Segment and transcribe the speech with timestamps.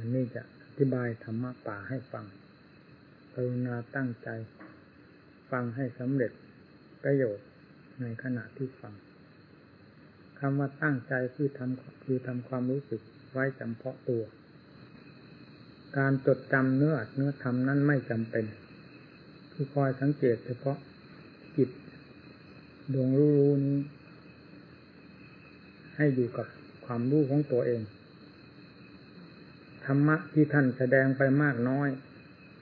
[0.00, 2.24] วันนี้จะอธิบายธรรมะป่าให้ฟัง
[3.34, 4.28] กรุณาตั้งใจ
[5.50, 6.32] ฟังให้สำเร็จ
[7.02, 7.46] ประโยชน์
[8.00, 8.94] ในขณะที่ฟัง
[10.38, 13.00] คำว่าตั้งใจคือทำคือทำความรู้สึก
[13.32, 14.22] ไว้จำเพาะตัว
[15.98, 18.44] การจดจำเนื้อเนื้อธรรมนั้นไม่จำเป็น
[19.52, 20.78] คือคอยสังเกตเฉพาะ
[21.56, 21.70] จิต
[22.92, 23.78] ดวงรู้รู้นี้
[25.96, 26.46] ให้อยู่กับ
[26.84, 27.82] ความรู้ของตัวเอง
[29.90, 31.88] ธรรมะที่ท่านแสดงไปมากน้อย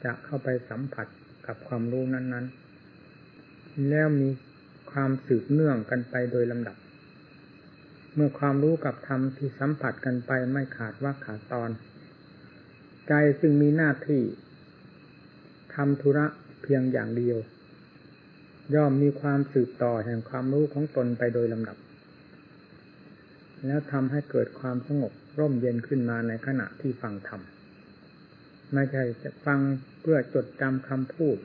[0.04, 1.06] จะเข้าไปสัมผัส
[1.46, 2.46] กับความรู้นั้น
[3.16, 4.28] ๆ แล้วมี
[4.92, 6.76] ความสืบเนื่องกันไปโดยลำดับ
[8.14, 11.70] เมื่อความรู้กับธรรมที่สัมผัสกันไปไม่ขาดว่าขาดตอน
[13.08, 14.22] ใจซึ่งมีหน้าที่
[15.74, 16.26] ทำธุระ
[16.62, 17.38] เพียงอย่างเดียว
[18.74, 21.76] ย่อมมีความสืบต่อแห่งความรู้ของตนไปโดยลำดับ
[23.66, 27.40] แล้วทำให้เกิดความสงบ ร่มเย็นขึ้นมาในขณะที่ฟังธรรม
[28.74, 29.58] ไม่ใช่จะฟัง
[30.00, 31.36] เพื่อจดจำคำพูด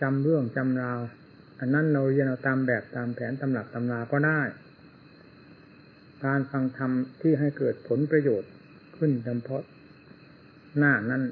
[0.00, 1.00] จำเรื่องจำราว
[1.58, 4.40] อันนั้นเราเรียนเอาตามแบบตามแผนตำหลักตำราก็ได้
[6.24, 8.50] การฟังธรรมที่ให้เกิดผลประโยชน์
[8.96, 9.62] ขึ้นเฉพาะ
[10.76, 11.22] หน้านั้น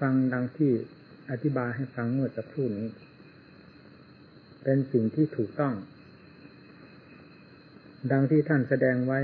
[0.00, 0.72] ฟังดังที่
[1.30, 2.88] อธิบายให้ฟังเมื่อสักครู่นี้
[4.64, 5.74] เป็นสิ่งที่ถูกต้อง
[8.10, 9.20] ดังที่ท่านแสดงไว้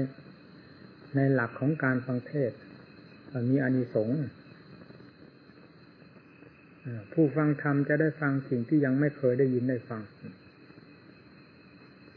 [1.16, 2.52] ในหลักของการฟังเทศ
[3.50, 4.20] มีอานิสงส์
[7.12, 10.02] ผู้ฟังธรรมจะได้ฟังสิ่งที่ยังไม่เคยได้ยินได้ฟัง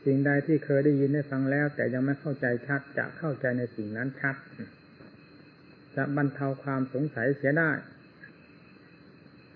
[0.03, 4.36] สิ่งใดที่เคยได้ยินได้ฟังแล้ว แต่ยังไม่เข้าใจชัดจะเข้าใจในสิ่งนั้นชัด
[5.95, 7.72] จะบรรเทาความสงสัยเสียได้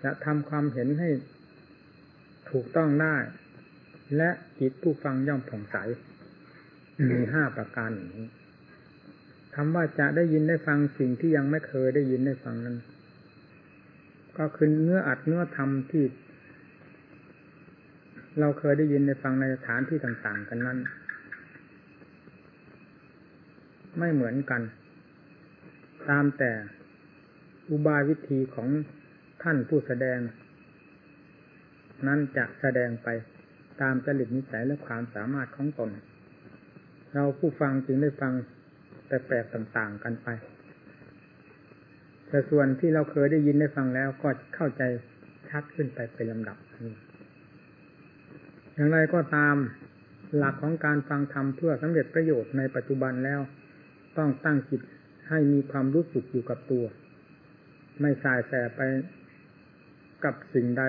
[0.04, 1.10] จะทำความเห็นให้
[2.52, 3.16] ถูกต้องได้
[4.18, 5.76] และจิตผู้ฟังย่อมผ่องใส
[7.10, 8.26] มีห้าประการนี้
[9.56, 12.78] คำว่าจะได้ยินได้ฟังสิ่งที่ยังไม่เคยได้ยินได้ฟังนั้น
[14.38, 16.06] ก็คือเนื้ออัดเนื้อทำที่
[18.40, 20.80] เราเคยได้ยินได้ฟังในสถานที่ต่าง ๆ กันนั้น
[24.00, 24.62] ไม่เหมือนกัน
[26.10, 26.52] ตามแต่
[27.70, 28.70] อุบายวิธีของ
[29.44, 30.20] ท่านผู้แสดง
[32.08, 33.08] นั้นจะแสดงไป
[33.82, 35.90] ตามจริตนิสัยและความสามารถของตน
[37.14, 38.34] เราผู้ฟังจึงได้ฟัง
[39.08, 40.28] แปลกๆต่าง ๆ กันไป
[42.28, 44.82] แต่ส่วนที่เราเคยได้ยินได้ฟังแล้วก็เข้าใจ
[45.50, 46.58] ชัดขึ้นไปเป็นลำดับ
[48.74, 49.56] อย่างไรก็ตาม
[50.38, 53.40] หลักของการฟังธรรมเพื่อสำเร็จประโยชน์ในปัจจุบันแล้ว
[54.18, 54.82] ต้องตั้งจิต
[55.30, 56.86] ให้มีความรู้สึกอยู่กับตัว
[58.02, 58.82] ไม่สายแสไป
[60.24, 60.84] กับสิ่งใด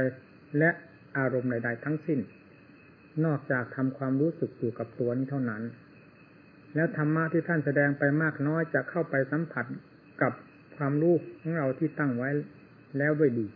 [0.58, 0.70] และ
[1.18, 2.20] อารมณ์ใดๆทั้งสิ้น
[3.24, 5.62] นอกจากทำความรู้สึกอยู่กับตัวนี้เท่านั้น
[6.74, 9.66] แล้วธรรมะที่ท่านแสดงไปมากน้อยจะเข้าไปสัมผัส
[10.22, 10.32] กับ
[10.76, 12.30] ความรู้ของเราที่ตั้งไว้
[12.98, 13.46] แล้วด้วยดี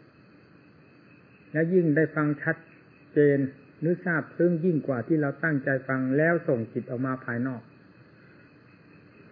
[1.53, 2.56] และยิ่งได้ฟังชัด
[3.12, 3.38] เจน
[3.84, 7.62] นึกทราบซึ่งยิ่งกว่าที่เราตั้งใจฟังแล้วส่งจิตออกมาภายนอก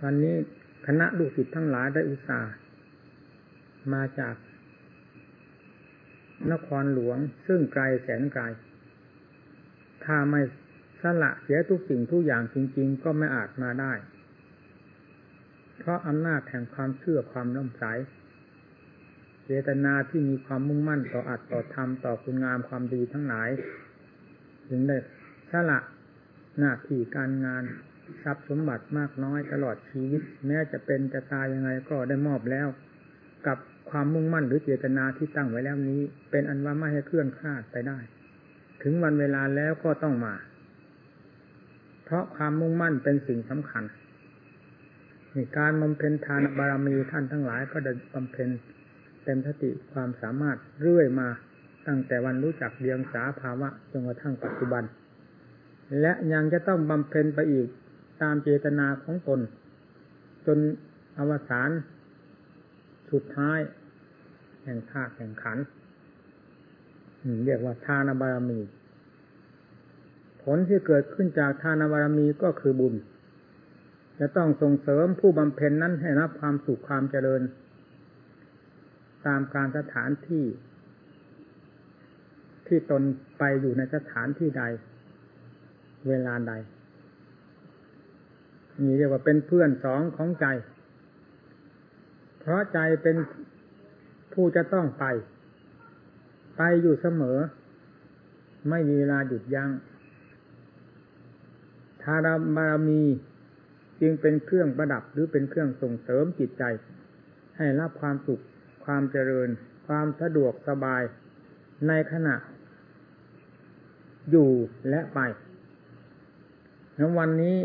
[0.03, 0.37] วันนี้
[0.87, 2.53] คณะลูกศิษย์ทั้งหลายได้อุตส่าห์
[3.93, 4.35] มาจาก
[6.53, 8.43] นครหลวงซึ่งไกลแสนไกล
[10.05, 10.41] ถ้าไม่
[11.03, 13.93] สละเสียทุกสิ่งทุกอย่างจริง ๆ ก็ไม่อาจมาได้
[15.79, 17.85] เพราะอำนาจแห่งความเชื่อความน้อมใส
[19.45, 23.49] เจตนาที่มีความมุ่งมั่นต่ออัดต่อธรรมต่อคุณงามความดีทั้งหลาย
[24.69, 24.97] ถึงได้
[25.51, 25.79] สละ
[26.59, 27.65] หน้าที่การงาน
[28.23, 32.69] ทรัพย์สมบัติมากน้อยตลอดชีวิต แม้จะเป็นจะตายยังไงก็ได้มอบแล้ว
[33.47, 33.59] กับ
[33.91, 36.01] ความมุ่งมั่นหรือเจตนาที่ตั้งไว้แล้วนี้
[36.31, 37.99] เป็นอันว่าไม่ให้เคลื่อนคลาดไปได้
[38.83, 40.35] ถึงวันเวลาแล้วก็ต้องมา
[42.11, 43.85] เพราะความมุ่งมั่นเป็นสิ่งสำคัญ
[45.59, 48.49] การบำเพ็ญทานบารมีท่านทั้งหลายก็ได้บำเพ็ญ
[49.25, 51.29] เต็มทติความสามารถเรื่อยมา
[51.87, 54.85] ตั้งแต่วันรู้จักเดียงสาภาวะจนกระทั่งปัจจุบัน
[56.01, 57.69] และยังจะต้องบำเพ็ญไปอีก
[58.23, 59.41] ตามเจตนาของตน
[60.47, 60.59] จน
[61.19, 61.71] อวสาน
[63.11, 63.59] สุดท้าย
[64.65, 65.59] แห่งธาตุแห่งขัน
[67.45, 68.61] เรียกว่าทานบารมี
[70.57, 72.95] ลที่เกิดขึ้นจากทานบารมีก็คือบุญ
[74.19, 77.43] จะต้องส่งเสริมผู้บำเพ็ญนั้นให้รับความสุขความเจริญ
[79.27, 80.45] ตามการสถานที่
[82.67, 83.03] ที่ตน
[83.39, 84.63] ไปอยู่ในสถานที่ใด
[86.09, 86.53] เวลาใด
[88.83, 90.47] นี่เรียกว่าเป็นเพื่อนสองของใจ
[92.41, 93.17] เพราะใจเป็น
[94.33, 95.05] ผู้จะต้องไป
[96.57, 97.39] ไปอยู่เสมอ
[98.71, 103.03] ไม่มีเวลาหยุดยัง้งารบารมี
[104.01, 106.65] จึงเป็นเครื่องประดับหรือเป็นเครื่องส่งเสริมจิตใจ
[107.57, 108.43] ให้รับความสุข
[108.85, 109.49] ความเจริญ
[109.87, 111.03] ความสะดวกสบาย
[111.89, 112.35] ในขณะ
[114.31, 114.51] อยู่
[114.91, 115.21] และไป
[116.97, 117.57] แล้ววันนี้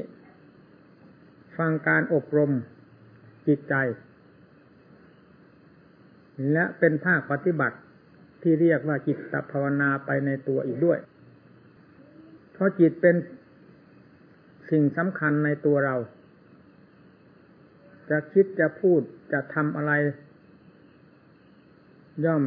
[1.58, 2.52] ฟังการอบรม
[3.48, 3.76] จิตใจ
[6.52, 7.78] และเป็นภาคปฏิบัติ
[8.42, 11.00] ที่เรียกว่าจิตภาวนาไปในตัวอีกด้วย
[12.54, 13.16] เพราะจิตเป็น
[14.74, 15.96] สิ่งสำคัญในตัวเรา
[18.10, 19.02] จะคิดจะพูด
[19.34, 19.92] จะทำอะไร
[22.26, 22.44] ย่อม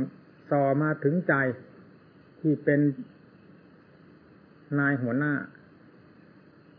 [0.50, 1.34] ส่อมาถึงใจ
[2.40, 2.80] ที่เป็น
[4.78, 5.34] นายหัวหน้า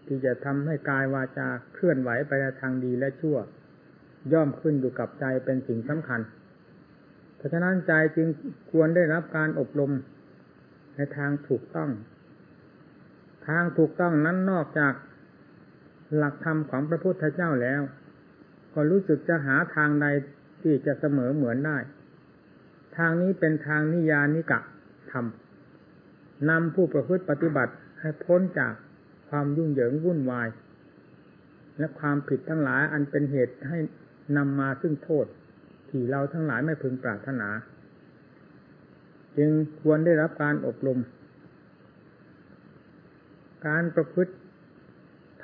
[0.08, 3.38] ที่จะทำให้กายวาจาเคลื่อนไหวไปในทางดีและชั่ว
[4.34, 6.22] ย่อมขึ้นอยู่กับใจเป็นสิ่งสำคัญ
[7.36, 8.28] เพราะฉะนั้นใจจึง
[8.72, 9.92] ควรได้รับการอบรม
[10.96, 11.90] ในทางถูกต้อง
[13.48, 14.94] ทางถูกต้องนั้นนอกจาก
[16.16, 17.82] หลักธรรมของพระพุทธเจ้าแล้ว
[18.74, 20.06] ก็รู้สึกจะหาทางใด
[20.62, 21.78] ที่จะเสมอเหมือนได้
[22.98, 24.60] ทางนี้เป็นทางนิยานิกะ
[25.12, 25.26] ธรรม
[26.50, 28.74] นำผู้ประพฤติปฏิบัติให้พ้นจาก
[29.30, 30.48] ความยุ่งเหยิงวุ่นวาย
[31.80, 33.78] และความผิดทั้งหลายอันเป็นเหตุให้
[34.38, 35.26] นำมาซึ่งโทษ
[35.90, 37.50] ที่เราทั้งหลายไม่พึงปรารถนา
[39.38, 39.52] จึง
[39.82, 41.00] ควรได้รับการอบรม
[43.68, 44.34] การประพฤติ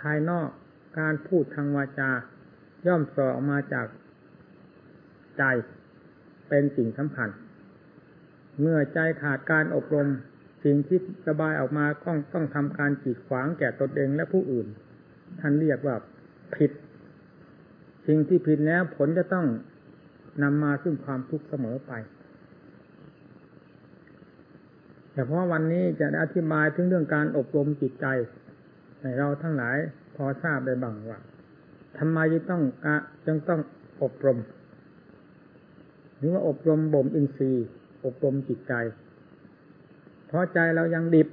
[0.04, 0.48] ภายนอก
[1.00, 2.12] การพูดทางวาจา
[2.88, 3.88] ย่อมสอออกมาจาก
[5.38, 5.44] ใจ
[6.50, 7.30] เป็นสิ่งสำคัญ
[8.62, 10.08] เมื่อใจขาดการอบรม
[10.64, 14.68] สิ่งที่ระบายออกมาต้องต้องทำการจีดขวางแก่ตนเองและผู้อื่น
[15.40, 15.96] ท่านเรียกว่า
[16.56, 16.72] ผิด
[18.08, 19.46] สิ่งที่ผิดแล้วผลจะต้อง
[20.44, 21.92] นำมาซึ่งความทุกข์เสมอไป
[25.12, 28.06] แต่เพราะวันนี้จะอธิบายถึงเรื่องการอบรมจิตใจ
[29.04, 29.78] ให้เราทั้งหลาย
[30.16, 31.20] พอทราบได้บ้างว่า
[31.98, 32.62] ทำไมจึงต้อง
[33.26, 33.62] จึงต้อง
[34.04, 34.40] อบรม
[36.18, 37.68] หรือว่าอบรมบ่มอินทรีย์
[38.06, 38.74] อบรมจิตใจ
[40.28, 41.28] เพราะใจเรายังดิบ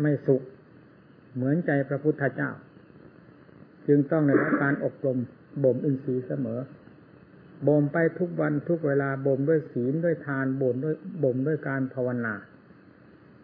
[0.00, 0.42] ไม่สุข
[1.34, 2.50] เหมือนใจพระพุทธเจ้า
[3.86, 5.18] จึงต้องในรับการอบรม
[5.64, 6.60] บ่มอินทรีย์เสมอ
[7.68, 12.34] บ่มไปทุกวันทุกเวลาบ่มด้วยศีลด้วยทานบ่มด้วยบ่มด้วยการภาวนา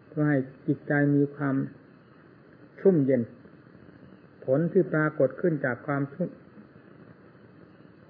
[0.07, 0.37] เพื่อให้
[0.67, 1.55] จิตใจมีความ
[2.83, 3.21] ชุ่มเย็น
[4.45, 6.29] ผลที่ปรากฏขึ้นจากความชุ่ม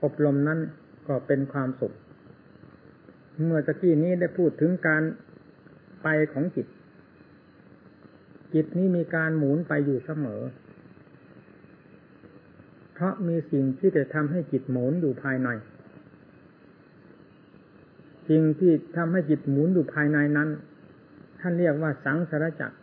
[0.04, 0.60] อบรมนั้น
[1.08, 1.94] ก็เป็นความสุข
[3.46, 5.04] เมื่อตะกี้นี้ได้พูดถึงการ
[6.04, 6.68] ไปของจิต
[8.54, 10.42] จิตนี้มีการหมุนไปอยู่เสมอ
[12.94, 15.50] เพราะมีสิ่งที่จะทำให้จิตหมุนอยู่ภายใน
[18.30, 20.50] สิ่งที่ทำให้จิตหมุนอยู่ภายในนั้น
[21.40, 22.78] ท่านเรียกว่าสังสารจักร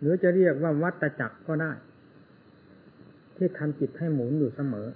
[0.00, 1.72] หรือจะเรียกว่าวัตจักรก็ได้
[3.36, 4.86] ที่ทำจิตให้หมุนอยู่เสมอ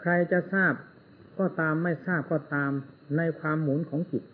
[0.00, 0.72] ใครจะทราบ
[1.38, 2.70] ก็ตามไม่ทราบก็ตาม
[3.16, 4.24] ในความหมุนของจิต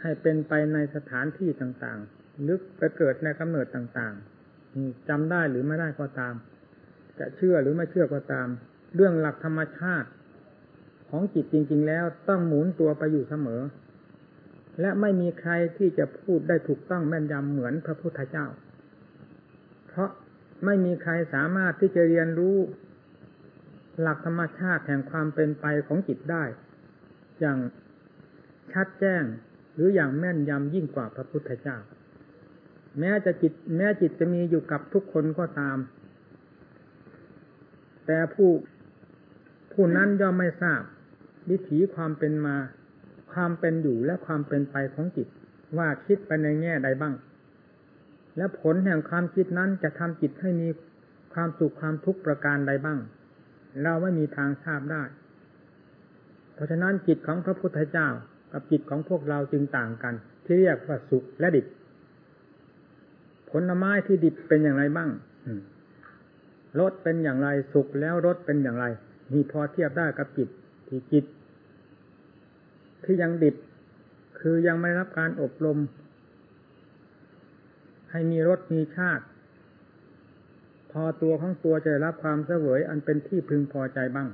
[0.00, 6.34] ให้เป็นไปในสถานที่ต่างๆ ลึกไปเกิดในกำเนิดต่างๆจำได้หรือไม่ได้ก็ตาม
[7.18, 8.48] จะเชื่อหรือไม่เชื่อก็ตาม
[8.94, 10.08] เรื่องหลักธรรมชาติ
[11.10, 13.60] ของจิตจริง ๆ แล้วต้องหมุนตัวไปอยู่เสมอ
[14.80, 18.46] และไม่มีใครที่จะพูดได้ถูกต้องแม่นยำเหมือนพระพุทธเจ้า
[19.88, 20.10] เพราะ
[20.64, 22.56] ไม่มีใครสามารถที่จะเรียนรู้
[24.00, 26.44] หลักธรรมชาติแห่งความเป็นไปของจิตได้
[27.40, 27.58] อย่าง
[28.72, 29.22] ชัดแจ้ง
[29.74, 31.78] หรืออย่างแม่นยำยิ่งกว่าพระพุทธเจ้า
[32.98, 35.78] แม้จะจิต แม้จิตจะมีอยู่กับทุกคนก็ตาม
[38.06, 38.50] แต่ผู้
[39.72, 40.82] ผู้นั้นย่อมไม่ทราบ
[41.50, 42.56] วิถีความเป็นมา
[43.34, 45.28] ความเป็นอยู่และความเป็นไปของจิต
[45.78, 47.14] ว่าคิดไปในแง่ใดบ้าง
[48.36, 50.68] และผลแห่งความคิดนั้นจะทำจิตให้มี
[51.34, 52.98] ความสุขความทุกข์ประการใดบ้าง
[53.82, 55.02] เราไม่มีทางทราบได้
[56.54, 58.08] เพราะฉะนั้นจิตของพระพุทธเจ้า
[58.52, 61.66] กับจิตของพวกเราจึงต่างกัน ที่เรียกว่าสุขและดิบ
[63.50, 65.10] ผลไม้ที่ดิบเป็นอย่างไรบ้าง
[66.80, 68.86] รสเป็นอย่างไรสุกแล้วรสเป็นอย่างไร
[69.32, 70.48] มีพอเทียบได้กับจิต
[70.88, 71.24] ที่จิต
[73.04, 73.56] ที่ยังดิบ
[74.38, 75.78] คือยังไม่รับการอบรม
[78.10, 79.24] ให้มีรสมีชาติ
[80.92, 84.28] พอตัวของตัวจะรับความเสวยอันเป็นที่พึงพอใจบ้าง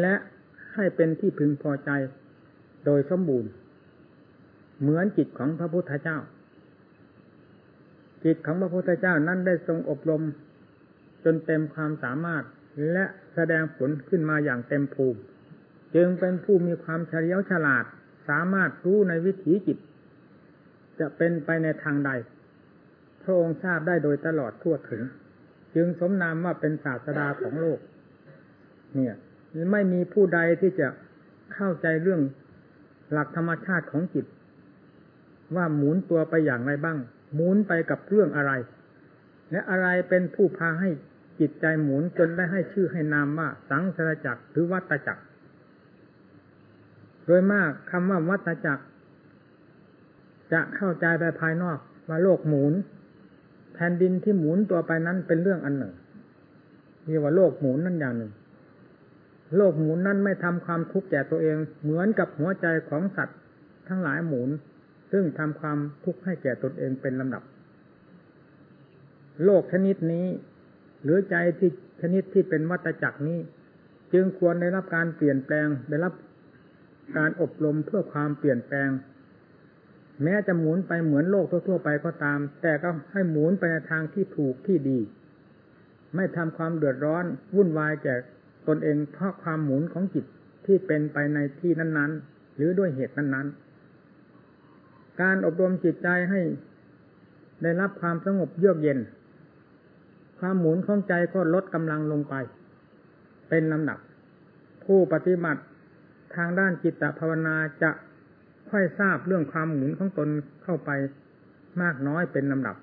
[0.00, 0.14] และ
[0.74, 1.90] ให้เป็นที่พึงพอใจ
[2.84, 3.50] โดยสมบูรณ์
[4.80, 6.18] เหมือนจิตของพระพุทธเจ้า
[8.24, 10.22] จิตของพระพุทธเจ้านั้นได้ทรงอบรม
[11.24, 12.44] จนเต็มความสามารถ
[12.92, 13.04] และ
[13.34, 15.20] แสดงผลขึ้นมาอย่างเต็มภูมิ
[15.94, 17.84] จึงเป็นผู้มีความเฉลียวฉลาด
[18.28, 19.78] สามารถรู้ในวิถีจิต
[21.00, 22.10] จะเป็นไปในทางใด
[23.22, 25.02] พระองค์ทราบได้โดยตลอดทั่วถึง
[25.74, 27.78] จึงสมนามว่าเป็นศาสดาของโลก
[28.94, 29.14] เนี่ย
[29.72, 30.88] ไม่มีผู้ใดที่จะ
[31.54, 32.20] เข้าใจเรื่อง
[33.12, 34.26] หลักธรรมชาติของจิต
[35.56, 36.98] ว่าหมุนตัวไปอย่างไรบ้าง
[37.34, 38.52] หมุนไปกับเรื่องอะไร
[39.50, 40.90] และอะไรเป็นผู้พาให้
[41.40, 45.22] จิตใจหมุนจนได้ให้ชื่อให้นามว่าสังสารจักรหรือวัตจักร
[47.26, 48.84] โดยมากคำว่าวัตจักร
[50.52, 52.72] จะเข้าใจไปภายนอกว่าโลกหมุน
[53.74, 55.94] แผ่นดินที่หมุนตัวไปนั้นเป็นเรื่องอันหนึ่ง
[57.06, 58.32] เรียกว่าโลกหมุนนั่นอย่างหนึ่ง
[59.56, 63.38] โลกหมุนนั้นไม่ทำความทุกข์แก่ตัวเอง เหมือนกับหัวใจของสัตว์
[63.88, 64.50] ทั้งหลายหมุน
[65.12, 67.42] ซึ่งทำความทุกข์ให้แก่ตนเองเป็นลำดับ
[69.44, 70.26] โลกชนิดนี้
[71.02, 73.38] หรือใจที่ชนิดที่เป็นวัตจักรนี้
[74.12, 76.12] จึงควรได้รับการเปลี่ยนแปลงได้รับ
[77.16, 78.90] การอบรมเพื่อความเปลี่ยนแปลง
[80.22, 84.98] แม้จะหมุนไปเหมือนโลกทั่วๆไปก็ตาม แต่ก็ให้หมุนไปในทางที่ถูกที่ดี
[86.16, 87.24] ไม่ทำความเดือดร้อน
[87.56, 88.14] วุ่นวายแก่
[88.68, 90.24] ตนเองเพราะความหมุนของจิต
[90.66, 96.40] ที่เป็นไปในที่นั้นๆ หรือด้วยเหตุนั้นๆ การอบรมจิตใจให้
[97.62, 98.98] ได้รับความสงบเยือกเย็น
[100.38, 102.34] ความหมุนของใจก็ลดกำลังลงไป
[103.48, 103.98] เป็นลำดับ
[104.84, 105.62] ผู้ปฏิบัติ
[106.36, 107.90] ทางด้านจิตภาวนาจะ
[108.70, 110.28] ค่อยทราบเรื่องความหมุนของตน
[110.62, 110.90] เข้าไป
[111.82, 112.76] มากน้อยเป็นลำดับ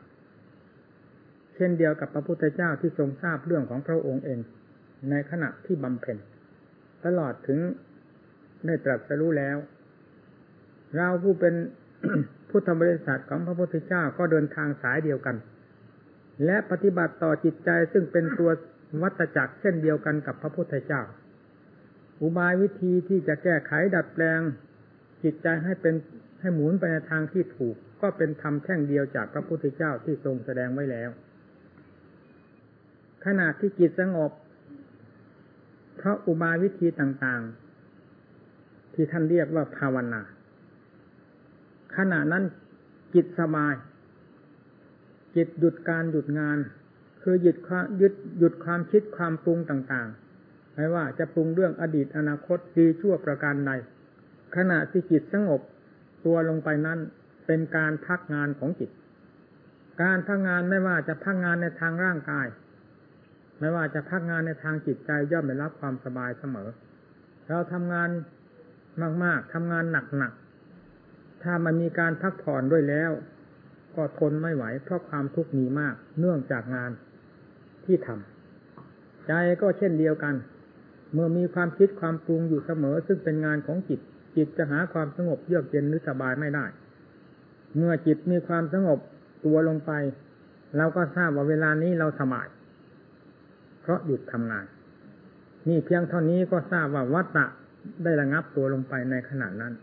[1.55, 4.39] เช่นเดียวกับพระพุทธเจ้าที่ทรงทราบเรื่องของพระองค์เอง
[5.09, 6.17] ในขณะที่บำเพ็ญ
[7.05, 7.59] ตลอดถึง
[8.65, 9.57] ได้ตรัสรู้แล้ว
[10.95, 11.53] เราผู้เป็น
[12.49, 15.35] พุทธบริษัทของพระพุทธเจ้าก็เดินทางสายเดียวกัน
[16.45, 18.49] และปฏิบัติต่อจิตใจซึ่งเป็นตัว
[19.01, 21.01] วัตจักรเช่นเดียวกันกับพระพุทธเจ้า
[22.21, 24.41] อุบายวิธีที่จะแก้ไขดัดแปลง
[25.23, 25.95] จิตใจให้เป็น
[26.39, 31.09] ให้หมุนไปในทางที่ถูก ก็เป็นธรรมแท่งเดียวจากพระพุทธเจ้าที่ทรงแสดงไว้แล้ว
[33.25, 34.31] ขณะที่จิตสงบ
[35.95, 40.21] เพราะอุบายวิธีต่างๆ ที่ท่านเรียกว่าภาวนา
[41.97, 42.43] ขณะนั้น
[43.13, 43.75] จิตสบาย
[45.35, 46.57] จิตหยุดการหยุดงาน
[47.21, 50.26] คือหยุดความยึดหยุดความคิดความปรุงต่างๆ
[50.77, 53.71] ไม่ว่าจะปรุงเรื่องอดีตอนาคตดีชั่วประการใด
[54.55, 55.61] ขณะที่จิตสงบ
[56.25, 56.99] ตัวลงไปนั้น
[57.47, 58.89] เป็นการพักงานของจิต
[60.03, 62.47] การพักงานไม่ว่าจะพักงานในทางร่างกาย
[63.59, 66.69] ไม่ว่าจะพักงานในทางจิตใจย่อมได้รับความสบายเสมอ
[67.47, 68.09] เราทำงาน
[69.23, 69.83] มากๆทำงาน
[70.17, 73.11] หนักๆถ้ามันมีการพักผ่อนด้วยแล้ว
[73.95, 76.91] ก็ทนไม่ไหว เพราะความทุกข์มีมาก เนื่องจากงาน
[77.85, 79.31] ที่ทำใจ
[79.61, 80.35] ก็เช่นเดียวกัน
[81.13, 83.99] เมื่อมีความคิดความปรุงอยู่เสมอ ซึ่งเป็นงานของจิต
[84.35, 86.65] จิตจะหาความสงบเยือกเย็นหรือสบายไม่ได้
[87.75, 88.99] เมื่อจิตมีความสงบ
[89.45, 89.91] ตัวลงไป
[90.77, 92.47] เราก็ทราบว่าเวลานี้เราสบาย
[93.81, 94.65] เพราะหยุดทำงาน
[95.67, 97.45] นี่เพียงเท่านี้ก็ทราบว่าวัตตะ
[98.03, 99.73] ได้ระงับตัวลงไปในขณะนั้น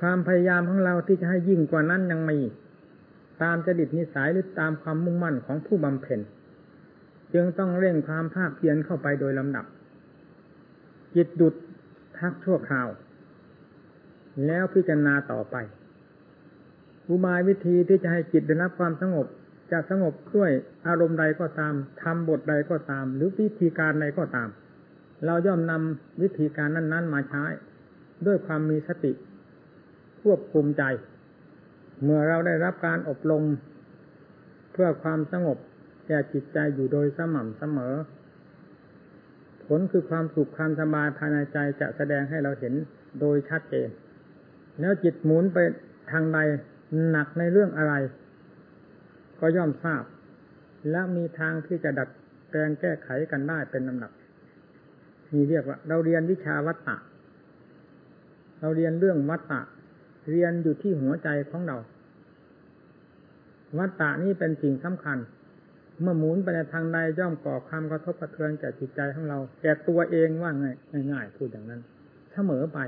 [0.00, 2.38] ความพยายามของเราที่จะให้ยิ่งกว่านั้นยังมี
[3.42, 6.20] ตามจดิตนิสัยหรือตามความมุ่งมั่นของผู้บำเพ็ญ
[7.34, 9.64] จึงต้องเร่งความภาคเพียรเข้าไปโดยลำดับ
[11.14, 11.54] จิตดุด
[12.18, 12.88] ทักชั่วคราว
[14.46, 15.56] แล้วพิจารณาต่อไป
[17.08, 19.26] อุบายวิธีที่จะให้จิตได้รับความสงบ
[19.72, 20.50] จะสงบด้วย
[20.86, 24.48] อารมณ์ใดก็ตามทำบทใดก็ตาม หรือวิธีการใดก็ตาม
[25.26, 27.44] เราย่อมนำวิธีการนั้น ๆ มาใช้
[28.26, 29.12] ด้วยความมีสติ
[30.22, 30.82] ควบคุมใจ
[32.02, 33.44] เมื่อเราได้รับการอบรม
[34.72, 35.58] เพื่อความสงบ
[36.06, 37.94] แก่จิตใจอยู่โดยสม่ำเสมอ
[39.78, 42.74] ลคือความสุขความสบายภายในใจจะแสดงให้เราเห็น
[43.20, 43.88] โดยชัดเจน
[44.80, 45.58] แล้วจิตหมุนไป
[46.12, 46.38] ทางใด
[47.10, 47.94] หนักในเรื่องอะไร
[49.40, 50.02] ก็ย่อมทราบ
[50.90, 52.08] และมีทางที่จะดัด
[52.48, 54.12] แปลงแก้ไขกันได้เป็นลำดับ
[55.32, 56.96] นี่เรียกว่า เราเรียนวิชาวัตตะ
[58.60, 59.60] เราเรียนเรื่องวัตตะ
[60.30, 61.76] เรียนอยู่ที่หัวใจของเรา
[63.78, 65.18] วัตตะนี้เป็นสิ่งสำคัญ
[66.02, 70.66] เมื่อหมุนไปในทางใดย่อมก่อความกระทบกระเทือนแก่จิตใจของเรา แก่ตัวเองว่าไง
[71.12, 71.80] ง่ายๆพูดอย่างนั้น
[72.32, 72.78] เสมอไป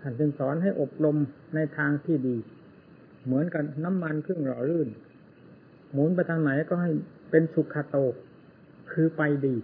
[0.00, 1.16] ท่านจึงสอนให้อบรม
[1.54, 2.36] ในทางที่ดี
[3.24, 4.88] เหมือนกันน้ำมันเครื่องหล่อลื่น
[5.92, 6.90] หมุนไปทางไหนก็ให้
[7.30, 7.96] เป็นสุขโต
[8.92, 9.56] คือไปดี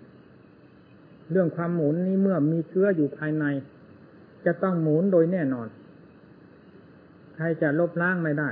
[1.31, 3.45] เรื่องความหมุนนี้เมื่อมีเชื้ออยู่ภายใน
[4.47, 5.69] จะต้องหมุนโดยแน่นอน
[7.35, 8.51] ใครจะลบล้างไม่ได้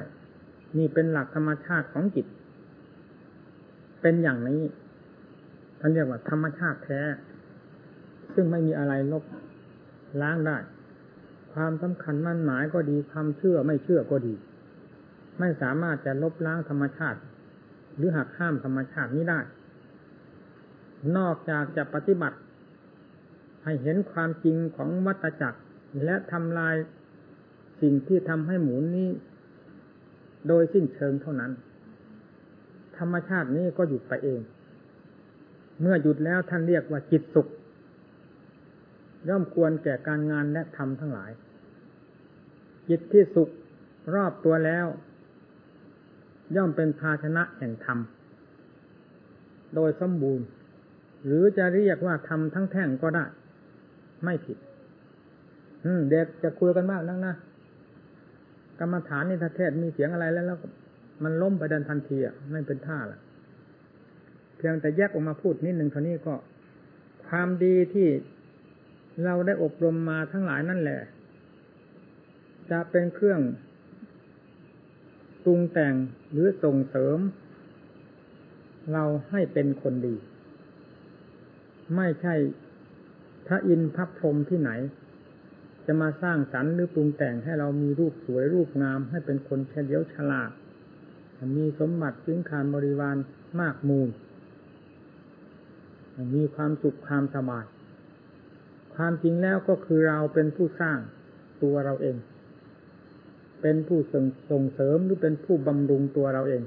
[0.77, 2.27] นี่เป็นหลักธรรมชาติของจิต
[4.09, 4.63] เป็นอย่างนี้
[5.81, 7.01] ท่านเรียกว่าธรรมชาติแท้
[8.35, 9.25] ซึ่งไม่มีอะไรลบ
[10.23, 10.59] ล้างได้
[11.53, 14.35] ความสำคัญมั่นหมายก็ดีความเชื่อไม่เชื่อก็ดี
[15.41, 17.19] ไม่สามารถจะลบล้างธรรมชาติ
[17.97, 19.41] หรือหักห้ามธรรมชาตินี้ได้
[21.17, 22.39] นอกจากจะปฏิบัติ
[23.65, 25.61] ให้เห็นความจริงของวัตจักร
[26.05, 26.75] และทำลาย
[27.81, 29.09] สิ่งที่ทำให้หมุนนี้
[30.49, 31.53] โดยสิ้นเชิงเท่านั้น
[32.99, 34.41] ธรรมชาตินี้ก็หยุดไปเอง
[35.81, 37.47] เมื่อหยุดแล้วท่านเรียกว่าจิตสุข
[39.29, 41.31] ย่อมควรแก่การงานและทำทั้งหลาย
[42.89, 43.49] จิตที่สุข
[44.15, 44.87] รอบตัวแล้ว
[46.57, 47.99] ย่อมเป็นภาชนะแห่งธรรม
[49.75, 50.47] โดยสมบูรณ์
[51.25, 53.25] หรือจะเรียกว่าธรรมทั้งแท่งก็ได้
[54.25, 54.59] ไม่ผิด
[56.11, 57.35] เด็กจะคุยกันมากนักนะ
[58.79, 60.59] กรรมฐานในประเทศมีเสียงอะไรแล้วแล้ว
[61.23, 63.21] มันล้มไปดันทันทีอะไม่เป็นท่าละ
[64.57, 66.35] เพียงแต่แยกออกมาพูดนิดหนึ่งเท่านี้ก็
[67.27, 68.09] ความดีที่
[69.25, 71.01] เราได้อบรมมาทั้งหลายนั่นแหละ
[72.71, 73.41] จะเป็นเครื่อง
[75.45, 75.95] ปรุงแต่ง
[76.33, 77.19] หรือส่งเสริม
[78.93, 80.17] เราให้เป็นคนดี
[81.97, 82.35] ไม่ใช่
[83.47, 84.71] พระอินทร์พระพรหมที่ไหน
[85.87, 90.51] จะมาสร้างสรรค์หรือปรุงแต่งให้เรามีรูปสวยรูปงามให้เป็นคนเฉลียวฉลาด
[91.57, 93.17] มีสมบัติสิงคารบริวาร
[93.61, 94.09] มากมูล
[96.35, 97.65] มีความสุขความสบาย
[98.95, 100.99] ความจริงแล้วก็คือเราเป็นผู้สร้าง
[101.63, 102.17] ตัวเราเอง
[103.63, 103.99] เป็นผู้
[104.51, 106.63] ส่งเสริมหรือเป็นผู้บำรุงตัวเราเอง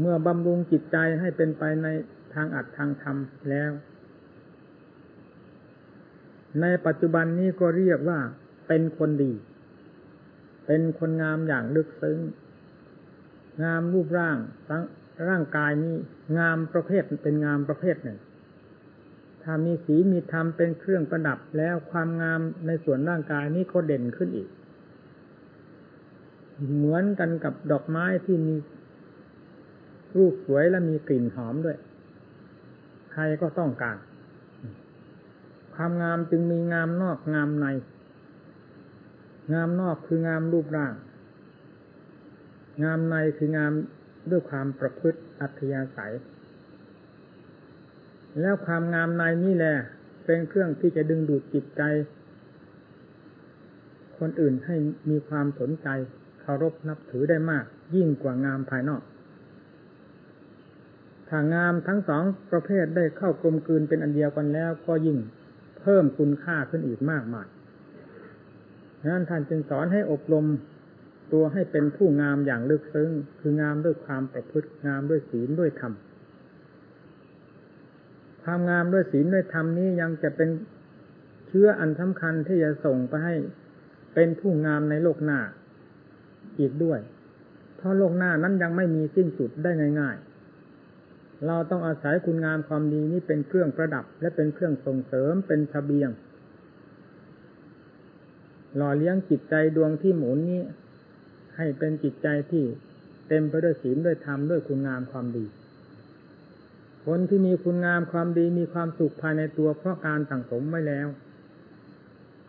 [0.00, 1.86] เมื่อบำรุงจิตใจให้เป็นไปใน
[2.34, 3.16] ทางอัดทางธรรม
[3.50, 3.70] แล้ว
[6.60, 8.20] ในปัจจุบันนี้ก็เรียกว่า
[8.68, 9.32] เป็นคนดี
[10.66, 12.18] เป็นคนงามอย่างลึกซึ้ง
[13.64, 14.36] งามรูปร่าง
[14.68, 14.82] ทั้ง
[15.28, 15.94] ร่างกายนี้
[16.38, 18.18] งามประเภทเป็นงามประเภทหนึ่ง
[19.42, 24.48] ถ้ามีสีมีธรรมเป็นเครื่องประดับแล้วความงามในส่วนร่างกายนี้ก็เด่นขึ้นอีก
[26.76, 28.54] เหมือนกันกับดอกไม้ที่มี
[30.16, 31.78] รูปสวยและมีกลิ่นหอมด้วย
[33.12, 33.96] ใครก็ต้องการ
[35.74, 37.66] ความงามจึงมีงามนอกงามใน
[39.54, 40.92] งามนอกคืองามรูปร่าง
[42.84, 43.72] งามในคืองาม
[44.30, 46.14] ด้วยความประพฤติอัธยาศัย
[48.40, 49.74] แล้วความงามในนี่แหละ
[50.24, 51.82] เป็นเครื่องที่จะดึงดูดจิตใจ
[54.18, 54.76] คนอื่นให้
[55.10, 55.88] มีความสนใจ
[56.40, 57.64] เคารพนับถือได้มาก
[57.94, 59.02] ยิ่งกว่างามภายนอก
[61.28, 65.18] ถ้างามทั้งสองประเภทได้เข้ากลมกลืนเป็นอันเดียวกันแล้ว ก็ยิ่ง
[65.80, 67.46] เพิ่มคุณค่าขึ้นอีกมากมาย
[69.10, 70.46] นั้นท่านจึงสอนให้อบรม
[71.32, 73.10] ตัวให้เป็นผู้งามอย่างลึกซึ้ง
[73.40, 75.92] คืองามด้วยความประพฤติงามด้วยศีลด้วยธรรม
[78.42, 80.48] ความงามด้วยศีลด้วยธรรมนี้ยังจะเป็น
[81.46, 83.34] เชื้ออันสำคัญที่จะส่งไปให้
[84.14, 85.40] เป็นผู้งามในโลกหน้า
[86.58, 86.98] อีกด้วย
[87.76, 96.10] เพราะโลกหน้านั้นยังไม่มีสิ้นสุดได้ง่ายๆ เราต้องอาศัยคุณงามความดีนี้เป็นเครื่องประดับ และเป็นเครื่องส่งเสริมเป็นทะเบียง
[98.76, 100.60] หล่อเลี้ยงจิตใจดวงที่หมุนนี้
[101.58, 102.64] ให้เป็นจิตใจที่
[103.28, 105.46] เต็มไปด้วยศีลด้วยธรรมด้วยคุณงามความดี
[107.06, 111.08] คนที่มีคุณงามความดีมีความสุขภายในตัวเพราะการสั่งสมไว้แล้ว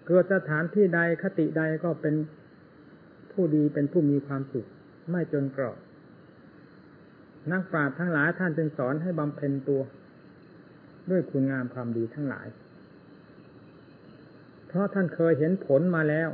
[0.08, 2.16] เกิดสถานที่ใดคติใดก็เป็น
[3.32, 4.68] ผู้ดีเป็นผู้มีความสุข
[5.12, 5.78] ไม่จนกรอบ
[7.52, 9.82] นักปราชญ์ทั้งหลายท่านจึงสอนให้บำเพ็ญตัว
[11.10, 12.48] ด้วยคุณงามความดีทั้งหลาย
[14.68, 16.30] เพราะท่านเคยเห็นผลมาแล้ว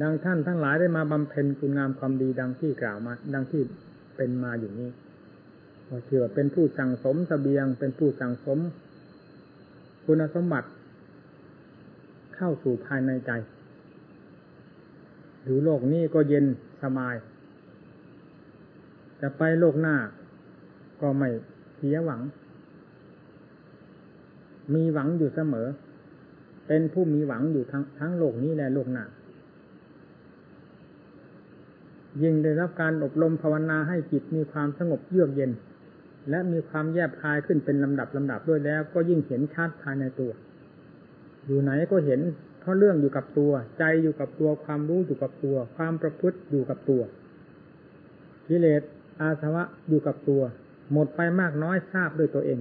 [0.00, 3.62] ดังท่านทั้งหลายได้มาบำเพ็ญคุณงามความดีดังที่กล่าวมา ดังที่
[4.16, 4.90] เป็นมาอยู่นี้
[5.88, 8.58] ก็ถือว่าเป็นผู้สั่งสมสเสบียง เป็นผู้สั่งสม
[10.04, 10.68] คุณสมบัติ
[12.36, 13.30] เข้าสู่ภายในใจ
[15.46, 16.44] ดูโลกนี้ก็เย็น
[16.82, 17.14] สบาย
[19.20, 19.96] จะไปโลกหน้า
[21.00, 21.28] ก็ไม่
[21.76, 22.20] เสียหวัง
[24.74, 25.68] มีหวังอยู่เสมอ
[26.66, 29.04] เป็นผู้มีหวังอยู่ทั้งทั้งโลกนี้และโลกหน้า
[32.22, 35.50] ยิ่งได้รับการอบรมภาวนาให้จิตมีความสงบเยือกเย็น
[36.30, 40.30] และมีความแยบคายขึ้นเป็นลำดับลำดับด้วยแล้ว ก็ยิ่งเห็นชัดภายในตัว
[41.46, 42.20] อยู่ไหนก็เห็น
[42.60, 47.02] เพราะเรื่องอยู่กับตัว ใจอยู่กับตัวความรู้อยู่กับตัว ความประพฤติอยู่กับตัว
[48.48, 48.82] กิเลส
[49.20, 50.42] อาสวะอยู่กับตัว
[50.92, 52.58] หมดไปมากน้อยทราบด้วยตัวเอง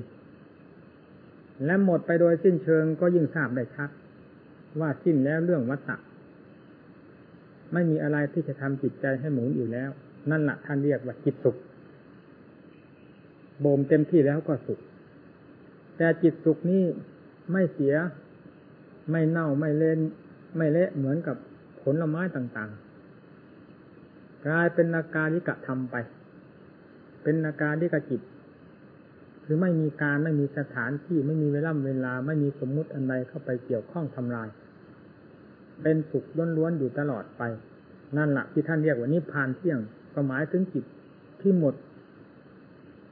[1.66, 3.90] และหมดไปโดยสิ้นเชิงก็ยิ่งทราบได้ชัด
[4.80, 5.98] ว่าสิ้นแล้วเรื่องวัฏฏะ
[7.74, 9.90] ไม่มีอะไรที่จะทำจิตใจให้หมุนอยู่แล้ว
[10.32, 11.58] นั่นแหละท่านเรียกว่าจิตสุข
[13.60, 14.80] โบมเต็มที่แล้วก็สุข
[15.98, 16.84] แต่จิตสุขนี้
[17.52, 17.96] ไม่เสีย
[19.12, 20.00] ไม่เน่าไม่เล่น
[20.58, 21.36] ไม่เละเหมือนกับ
[21.82, 25.96] ผลไม้ต่างๆ กลายเป็นนาการที่กระทำไป
[27.24, 28.22] เป็นนาการที่กระจิต
[29.44, 34.48] คือไม่มีการไม่มีสถานที่ไม่มีเวลาเวลา ไม่มีสมมุติอันใดเข้าไปเกี่ยวข้องทำลาย
[35.84, 36.26] เป็นสุข
[36.58, 37.44] ล้วนๆอยู่ตลอดไป
[38.18, 39.80] นั่นแหละที่ท่านเรียกว่านิพพานเที่ยง
[40.14, 40.86] ก็หมายถึงจิต
[41.42, 41.76] ที่หมด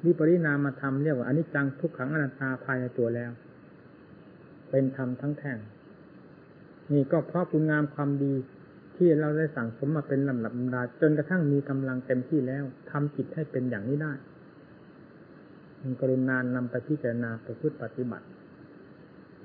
[0.05, 3.31] วิปริณามธรรมเรียกว่าอนิจจังทุกขังอนัตตาภายในตัวแล้ว
[4.69, 5.57] เป็นธรรมทั้งแท่ง
[6.93, 8.33] นี่ก็เพราะคุณงามความดี
[8.95, 14.13] ที่เราได้สั่งสมมาเป็นลำดับลำดาจนกระทั่งมีกำลังเต็มที่แล้วทำจิตให้เป็นอย่างนี้ได้
[15.81, 18.25] มันกรุณานนำไปพิจารณาไปพูดปฏิบัติ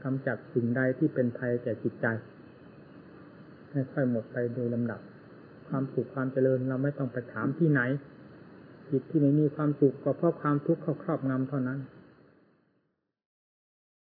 [0.04, 2.06] กำจัดสิ่งใดที่เป็นภัยแก่จิตใจ
[3.74, 5.00] ให้ค่อยหมดไปโดยลำดับ
[5.68, 7.80] ความสุขความเจริญเราไม่ต้องไปถามที่ไหน
[8.90, 11.78] จิตที่ไม่มีความสุขก็เพราะความทุกข์เข้าครอบงำเท่านั้น